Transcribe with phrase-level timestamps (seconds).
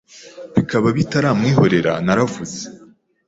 [0.55, 2.61] Bikaba bitaramwihorera naravuze